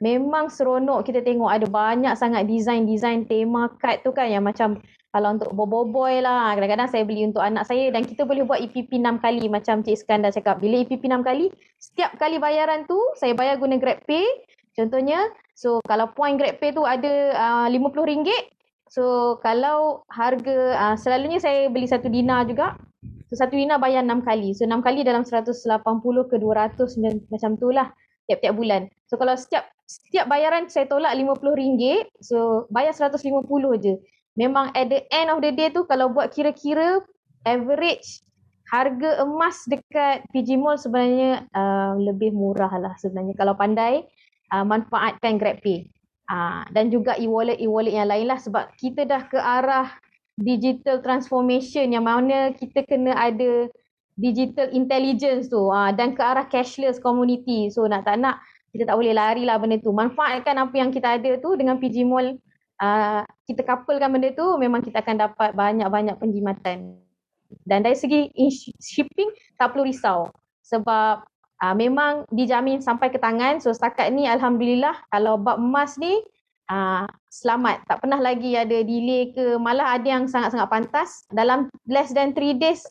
[0.00, 4.80] memang seronok kita tengok ada banyak sangat design-design tema card tu kan yang macam
[5.14, 6.58] kalau untuk boboiboy lah.
[6.58, 9.94] Kadang-kadang saya beli untuk anak saya dan kita boleh buat EPP 6 kali macam Cik
[9.94, 10.58] Iskandar cakap.
[10.58, 14.26] Bila EPP 6 kali setiap kali bayaran tu saya bayar guna GrabPay
[14.74, 15.22] contohnya
[15.54, 18.26] so kalau point GrabPay tu ada uh, RM50
[18.90, 22.74] so kalau harga uh, selalunya saya beli satu dinar juga.
[23.30, 24.50] So satu dinar bayar 6 kali.
[24.50, 25.54] So 6 kali dalam 180
[26.26, 27.86] ke 200 macam tu lah
[28.26, 28.90] tiap-tiap bulan.
[29.06, 33.22] So kalau setiap setiap bayaran saya tolak RM50, so bayar 150
[33.84, 33.94] je.
[34.34, 37.02] Memang at the end of the day tu kalau buat kira-kira
[37.46, 38.24] average
[38.72, 44.02] harga emas dekat PG Mall sebenarnya uh, lebih murah lah sebenarnya kalau pandai
[44.50, 45.86] uh, manfaatkan GrabPay.
[46.24, 49.92] Uh, dan juga e-wallet e-wallet yang lain lah sebab kita dah ke arah
[50.40, 53.68] digital transformation yang mana kita kena ada
[54.16, 57.68] digital intelligence tu uh, dan ke arah cashless community.
[57.68, 58.40] So nak tak nak
[58.74, 59.94] kita tak boleh lari lah benda tu.
[59.94, 62.40] Manfaatkan apa yang kita ada tu dengan PG Mall.
[62.78, 66.98] Uh, kita couplekan benda tu memang kita akan dapat banyak-banyak penjimatan.
[67.62, 70.30] Dan dari segi in- shipping tak perlu risau.
[70.66, 71.22] Sebab
[71.62, 73.62] uh, memang dijamin sampai ke tangan.
[73.62, 76.18] So setakat ni Alhamdulillah kalau bab emas ni
[76.70, 77.86] uh, selamat.
[77.86, 81.24] Tak pernah lagi ada delay ke malah ada yang sangat-sangat pantas.
[81.30, 82.82] Dalam less than 3 days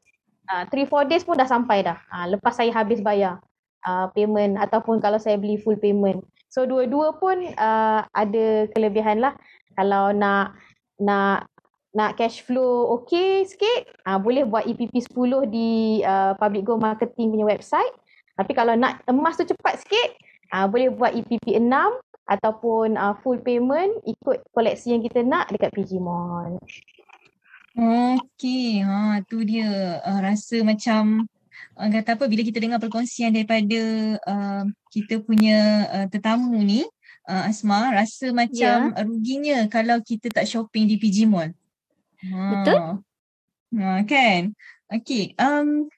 [0.52, 2.00] uh, 3-4 days pun dah sampai dah.
[2.12, 3.40] Uh, lepas saya habis bayar
[3.88, 6.24] uh, payment ataupun kalau saya beli full payment.
[6.54, 9.34] So dua-dua pun uh, ada kelebihan lah.
[9.74, 10.58] Kalau nak
[11.02, 11.50] nak
[11.94, 17.30] nak cash flow okay sikit, uh, boleh buat EPP 10 di uh, Public Go Marketing
[17.30, 17.94] punya website.
[18.34, 20.18] Tapi kalau nak emas tu cepat sikit,
[20.58, 21.70] uh, boleh buat EPP 6
[22.24, 26.58] ataupun uh, full payment ikut koleksi yang kita nak dekat PG Mall.
[27.74, 31.26] Okey, ha tu dia uh, rasa macam
[31.78, 33.82] uh, kata apa bila kita dengar perkongsian daripada
[34.24, 36.86] uh, kita punya uh, tetamu ni
[37.28, 39.04] uh, Asma rasa macam yeah.
[39.04, 41.52] ruginya kalau kita tak shopping di PG Mall.
[42.24, 42.40] Ha.
[42.52, 42.80] Betul.
[43.80, 44.42] Ha kan.
[44.94, 45.90] Okey, um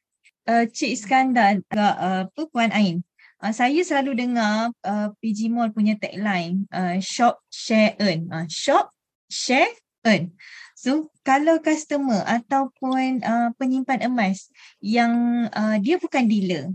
[0.48, 3.04] uh, Cik Iskandar agak uh, apa Puan Ain.
[3.44, 8.32] Uh, saya selalu dengar uh, PG Mall punya tagline uh, shop share earn.
[8.32, 8.90] Uh, shop
[9.28, 9.70] share
[10.08, 10.32] earn.
[10.76, 16.72] So kalau customer ataupun uh, penyimpan emas yang uh, dia bukan dealer,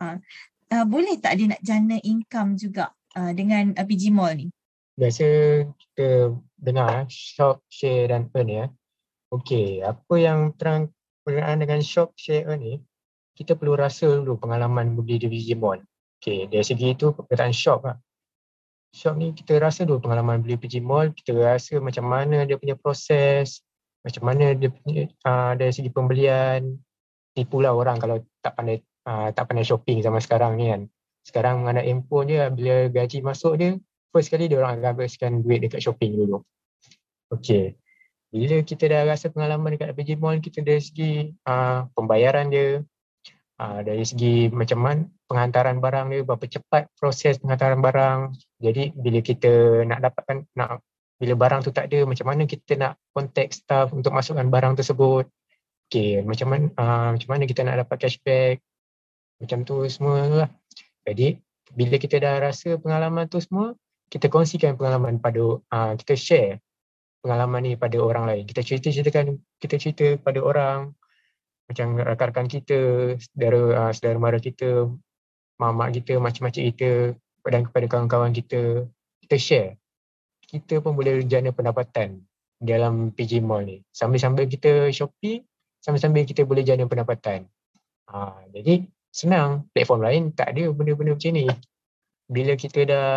[0.00, 0.16] uh,
[0.72, 4.46] uh, boleh tak dia nak jana income juga uh, dengan uh, PG Mall ni?
[4.96, 5.26] Biasa
[5.66, 8.66] kita dengar eh, shop, share dan earn ya.
[9.32, 10.92] Okey, apa yang terang
[11.24, 12.74] berkenaan dengan shop, share, earn ni,
[13.32, 15.80] kita perlu rasa dulu pengalaman beli di PG Mall.
[16.20, 17.96] Okey, dari segi itu perkataan shop lah.
[18.92, 22.76] Shop ni kita rasa dulu pengalaman beli PG Mall, kita rasa macam mana dia punya
[22.76, 23.64] proses,
[24.04, 26.76] macam mana dia punya uh, dari segi pembelian,
[27.32, 30.82] tipulah orang kalau tak pandai uh, tak pandai shopping zaman sekarang ni kan.
[31.22, 33.78] Sekarang mengenai handphone je bila gaji masuk dia,
[34.10, 36.42] first kali dia orang akan habiskan duit dekat shopping dulu.
[37.32, 37.78] Okay.
[38.32, 42.80] Bila kita dah rasa pengalaman dekat PG Mall, kita dari segi uh, pembayaran dia,
[43.60, 48.32] uh, dari segi macam mana penghantaran barang dia, berapa cepat proses penghantaran barang.
[48.56, 50.80] Jadi bila kita nak dapatkan, nak
[51.20, 55.28] bila barang tu tak ada, macam mana kita nak contact staff untuk masukkan barang tersebut.
[55.92, 58.64] Okay, macam mana, uh, macam mana kita nak dapat cashback,
[59.44, 60.50] macam tu semua lah.
[61.06, 61.38] Jadi
[61.72, 63.74] bila kita dah rasa pengalaman tu semua,
[64.12, 66.52] kita kongsikan pengalaman pada uh, kita share
[67.22, 68.42] pengalaman ni pada orang lain.
[68.44, 70.90] Kita cerita-ceritakan, kita cerita pada orang
[71.70, 72.78] macam rakan-rakan kita,
[73.16, 74.90] saudara, uh, saudara mara kita,
[75.56, 76.90] mak-mak kita, macam-macam kita
[77.46, 78.84] dan kepada kawan-kawan kita,
[79.24, 79.70] kita share.
[80.42, 82.20] Kita pun boleh jana pendapatan
[82.58, 83.78] dalam PG Mall ni.
[83.94, 85.40] Sambil-sambil kita shopping,
[85.80, 87.48] sambil-sambil kita boleh jana pendapatan.
[88.10, 91.46] Ha, jadi senang, platform lain tak ada benda-benda macam ni.
[92.32, 93.10] Bila kita dah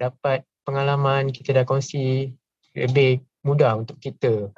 [0.00, 2.32] dapat pengalaman, kita dah kongsi,
[2.72, 4.48] lebih mudah untuk kita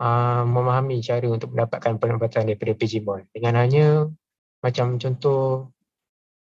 [0.00, 3.28] uh, memahami cara untuk mendapatkan pendapatan daripada PG Mall.
[3.30, 3.86] Dengan hanya
[4.64, 5.68] macam contoh,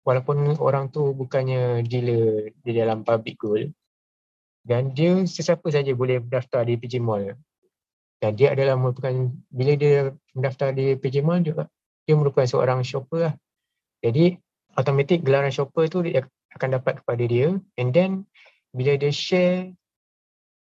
[0.08, 3.68] walaupun orang tu bukannya dealer di dalam public goal,
[4.64, 7.36] dan dia sesiapa saja boleh mendaftar di PJ Mall.
[8.16, 9.12] Dan dia adalah merupakan,
[9.52, 11.68] bila dia mendaftar di PJ Mall, dia,
[12.04, 13.34] dia merupakan seorang shopper lah.
[14.04, 14.36] Jadi,
[14.76, 17.56] automatik gelaran shopper tu dia akan dapat kepada dia.
[17.80, 18.28] And then,
[18.70, 19.72] bila dia share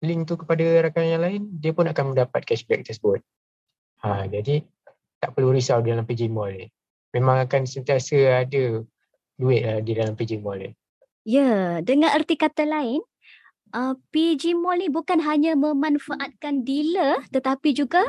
[0.03, 3.23] link tu kepada rakan yang lain, dia pun akan mendapat cashback tersebut.
[4.03, 4.65] Ha, jadi,
[5.21, 6.67] tak perlu risau dalam PJ Mall ni.
[7.13, 8.81] Memang akan sentiasa ada
[9.37, 10.71] duit lah di dalam PJ Mall ni.
[11.21, 13.05] Ya, dengan erti kata lain,
[13.75, 18.03] uh, PG Mall ni bukan hanya memanfaatkan dealer tetapi juga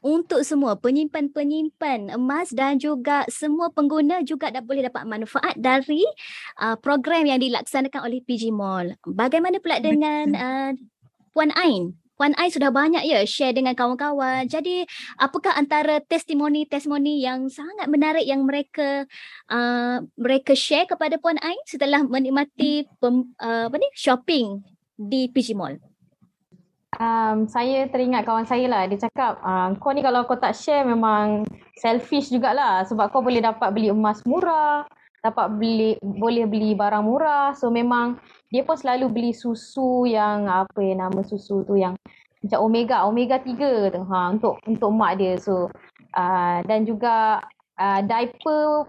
[0.00, 6.02] untuk semua penyimpan-penyimpan emas dan juga semua pengguna juga dah boleh dapat manfaat dari
[6.58, 8.96] uh, program yang dilaksanakan oleh PG Mall.
[9.04, 10.70] Bagaimana pula dengan uh,
[11.30, 11.94] Puan Ain?
[12.20, 14.44] Puan Ain sudah banyak ya share dengan kawan-kawan.
[14.44, 14.84] Jadi
[15.16, 19.08] apakah antara testimoni-testimoni yang sangat menarik yang mereka
[19.48, 24.60] uh, mereka share kepada Puan Ain setelah menikmati pem, uh, apa ni shopping
[25.00, 25.89] di PG Mall?
[27.00, 30.84] Um, saya teringat kawan saya lah, dia cakap, uh, kau ni kalau kau tak share
[30.84, 31.48] memang
[31.80, 34.84] selfish jugalah sebab kau boleh dapat beli emas murah,
[35.24, 37.56] dapat beli boleh beli barang murah.
[37.56, 38.20] So memang
[38.52, 41.96] dia pun selalu beli susu yang apa ya nama susu tu yang
[42.44, 45.40] macam omega, omega 3 tu ha untuk untuk mak dia.
[45.40, 45.72] So
[46.20, 47.40] uh, dan juga
[47.80, 48.84] uh, diaper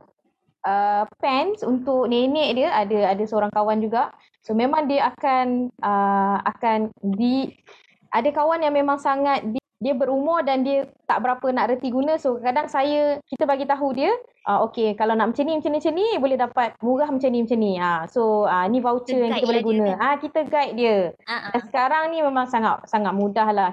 [0.68, 6.38] uh, pants untuk nenek dia ada ada seorang kawan juga So memang dia akan uh,
[6.42, 7.54] akan di
[8.12, 12.20] ada kawan yang memang sangat di, dia berumur dan dia tak berapa nak reti guna
[12.22, 14.14] so kadang saya kita bagi tahu dia
[14.46, 17.40] uh, okay kalau nak macam ni macam ni macam ni boleh dapat murah macam ni
[17.42, 17.74] macam ni.
[17.82, 19.86] Uh, so uh, ni voucher kita yang kita boleh guna.
[19.98, 20.98] ah uh, kita guide dia.
[21.14, 21.52] Uh-huh.
[21.54, 23.72] dan sekarang ni memang sangat sangat mudah lah.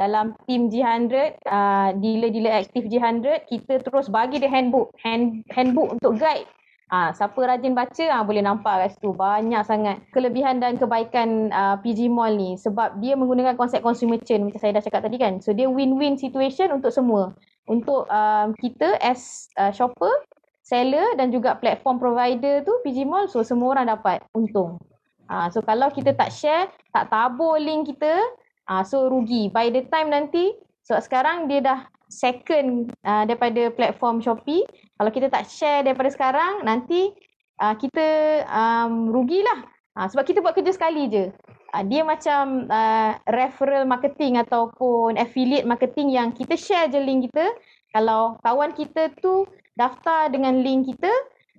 [0.00, 6.18] Dalam team G100 uh, dealer-dealer aktif G100 kita terus bagi dia handbook hand, handbook untuk
[6.18, 6.48] guide
[6.92, 11.80] Ah, siapa rajin baca ah boleh nampak kat situ banyak sangat kelebihan dan kebaikan uh,
[11.80, 15.40] PG Mall ni sebab dia menggunakan konsep consumer chain macam saya dah cakap tadi kan.
[15.40, 17.32] So dia win-win situation untuk semua.
[17.64, 20.12] Untuk um, kita as uh, shopper,
[20.60, 24.76] seller dan juga platform provider tu PG Mall so semua orang dapat untung.
[25.32, 28.20] Uh, so kalau kita tak share, tak tabur link kita,
[28.68, 29.48] uh, so rugi.
[29.48, 30.52] By the time nanti,
[30.84, 31.78] so sekarang dia dah
[32.12, 34.68] second uh, daripada platform Shopee.
[35.00, 37.08] Kalau kita tak share daripada sekarang, nanti
[37.64, 38.06] uh, kita
[38.52, 39.64] um, rugilah.
[39.96, 41.32] Uh, sebab kita buat kerja sekali je.
[41.72, 47.48] Uh, dia macam uh, referral marketing ataupun affiliate marketing yang kita share je link kita.
[47.92, 51.12] Kalau kawan kita tu daftar dengan link kita,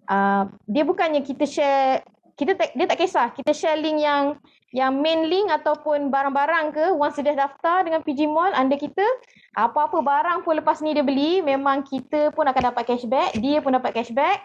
[0.10, 2.02] uh, dia bukannya kita share,
[2.38, 3.30] kita tak, dia tak kisah.
[3.34, 4.38] Kita share link yang
[4.74, 9.06] yang main link ataupun barang-barang ke once dia daftar dengan PG Mall anda kita
[9.54, 13.78] apa-apa barang pun lepas ni dia beli memang kita pun akan dapat cashback dia pun
[13.78, 14.42] dapat cashback.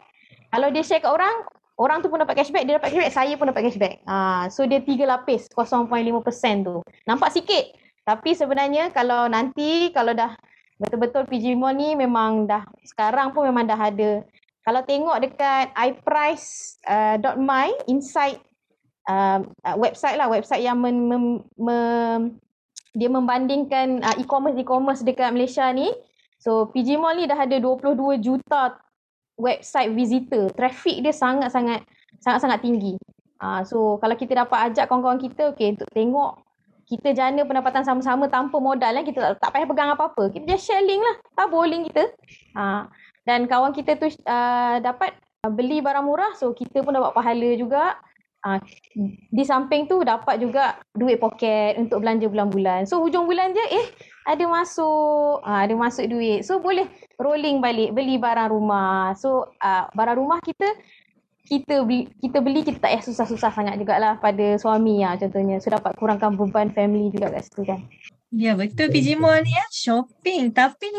[0.52, 1.48] Kalau dia share kat orang
[1.80, 4.04] orang tu pun dapat cashback dia dapat cashback saya pun dapat cashback.
[4.04, 5.88] Ha, so dia tiga lapis 0.5%
[6.60, 6.84] tu.
[7.08, 7.72] Nampak sikit.
[8.04, 10.36] Tapi sebenarnya kalau nanti kalau dah
[10.76, 14.20] betul-betul PG Mall ni memang dah sekarang pun memang dah ada.
[14.60, 16.84] Kalau tengok dekat iprice.my
[17.72, 18.44] uh, inside
[19.08, 19.40] uh,
[19.80, 21.24] website lah website yang men, mem,
[21.56, 22.20] mem,
[22.92, 25.88] dia membandingkan uh, e-commerce e-commerce dekat Malaysia ni.
[26.38, 28.78] So PG Mall ni dah ada 22 juta
[29.40, 30.52] website visitor.
[30.54, 31.82] Traffic dia sangat-sangat
[32.22, 32.94] sangat-sangat tinggi.
[33.38, 36.42] Uh, so kalau kita dapat ajak kawan-kawan kita okay, untuk tengok
[36.88, 39.04] kita jana pendapatan sama-sama tanpa modal lah.
[39.04, 40.32] kita tak, tak payah pegang apa-apa.
[40.32, 42.08] Kita just share link lah tabur link kita.
[42.56, 42.88] Uh,
[43.28, 45.12] dan kawan kita tu uh, dapat
[45.46, 47.94] beli barang murah so kita pun dapat pahala juga
[48.38, 48.62] Uh,
[49.34, 52.86] di samping tu dapat juga duit poket untuk belanja bulan-bulan.
[52.86, 53.86] So hujung bulan je eh
[54.30, 56.46] ada masuk uh, ada masuk duit.
[56.46, 56.86] So boleh
[57.18, 59.18] rolling balik beli barang rumah.
[59.18, 60.70] So uh, barang rumah kita
[61.48, 65.58] kita beli kita beli kita tak payah susah-susah sangat jugalah pada suami ya contohnya.
[65.58, 67.82] So dapat kurangkan beban family juga kat situ kan.
[68.28, 70.92] Ya betul PJ Mall ni ya shopping tapi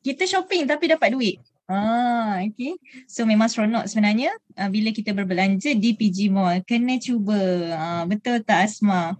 [0.00, 1.36] kita shopping tapi dapat duit.
[1.70, 2.74] Ah, okay.
[3.06, 6.66] So memang seronok sebenarnya uh, bila kita berbelanja di PG Mall.
[6.66, 7.38] Kena cuba.
[7.70, 9.14] Uh, betul tak Asma?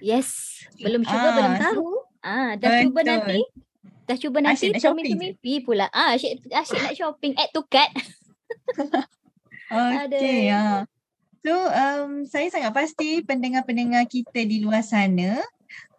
[0.00, 1.88] Yes, belum cuba Ah, belum tahu.
[2.24, 3.12] Ah, dah cuba Betul.
[3.12, 3.40] nanti.
[4.08, 5.86] Dah cuba nanti Asyik nak shopping mimpi pula.
[5.92, 7.32] Ah, asyik, asyik nak shopping.
[7.36, 7.92] Add to cart.
[9.70, 10.82] Okay, ya.
[11.46, 15.38] So, um, saya sangat pasti pendengar-pendengar kita di luar sana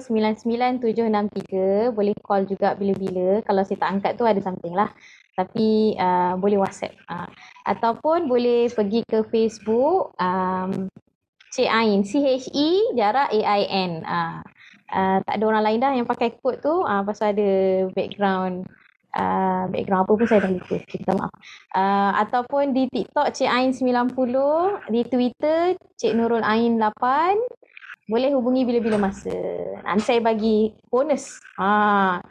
[0.00, 1.92] 0132299763.
[1.92, 3.42] Boleh call juga bila-bila.
[3.44, 4.88] Kalau saya tak angkat tu ada something lah.
[5.36, 6.96] Tapi uh, boleh WhatsApp.
[7.10, 7.28] Uh,
[7.68, 10.88] ataupun boleh pergi ke Facebook um,
[11.52, 12.00] Cik Ain.
[12.04, 14.04] C-H-E jarak A-I-N.
[14.04, 14.40] Uh,
[14.92, 17.50] uh, tak ada orang lain dah yang pakai kod tu uh, pasal ada
[17.92, 18.64] background
[19.16, 20.76] uh, background apa pun saya dah lupa.
[20.76, 21.32] Minta maaf.
[21.72, 25.60] Uh, ataupun di TikTok Cik Ain 90, di Twitter
[25.96, 27.65] Cik Nurul Ain 8.
[28.06, 29.34] Boleh hubungi bila-bila masa.
[29.82, 31.42] Nanti saya bagi bonus.
[31.58, 32.22] Ha,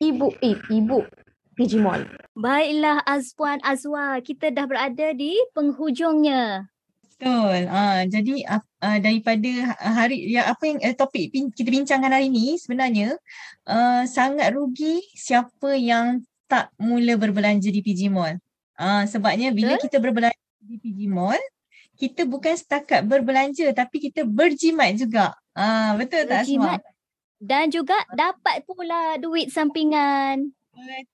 [0.00, 1.04] ibu eh, ibu
[1.52, 2.08] PG Mall.
[2.32, 6.64] Baiklah Azwan Azwa, kita dah berada di penghujungnya.
[7.22, 7.70] Betul.
[7.70, 12.10] Ah, jadi uh, uh, daripada ha- hari yang apa yang uh, topik pin, kita bincangkan
[12.10, 13.14] hari ini sebenarnya
[13.68, 18.42] uh, sangat rugi siapa yang tak mula berbelanja di PG Mall.
[18.74, 19.86] Ah, sebabnya bila Betul.
[19.86, 21.38] kita berbelanja di PG Mall,
[21.96, 25.36] kita bukan setakat berbelanja tapi kita berjimat juga.
[25.52, 26.48] Ah, betul tak Asma?
[26.48, 26.80] Berjimat.
[27.42, 30.54] Dan juga dapat pula duit sampingan.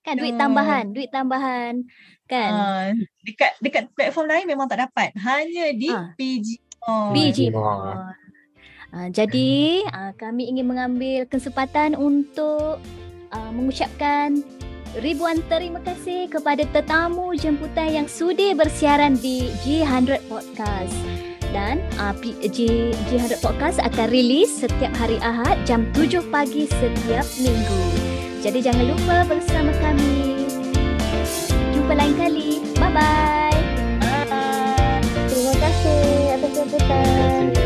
[0.07, 0.43] Kan duit Betul.
[0.45, 1.72] tambahan, duit tambahan.
[2.31, 2.51] Kan?
[2.53, 2.87] Ah,
[3.24, 5.11] dekat dekat platform lain memang tak dapat.
[5.18, 6.12] Hanya di Ah.
[6.14, 6.47] PG
[6.85, 7.12] Mall.
[7.16, 7.64] PG Mall.
[7.64, 8.14] Mall.
[8.89, 12.81] Uh, jadi uh, kami ingin mengambil kesempatan untuk
[13.29, 14.41] uh, mengucapkan
[14.97, 20.97] Ribuan terima kasih kepada tetamu jemputan yang sudi bersiaran di G100 Podcast.
[21.53, 27.80] Dan uh, G, G100 Podcast akan rilis setiap hari Ahad jam 7 pagi setiap minggu.
[28.41, 30.49] Jadi jangan lupa bersama kami.
[31.76, 32.49] Jumpa lain kali.
[32.80, 33.61] Bye-bye.
[34.32, 35.05] Bye.
[35.28, 36.01] Terima kasih
[36.32, 36.89] atas jemputan.
[36.89, 37.57] Terima kasih.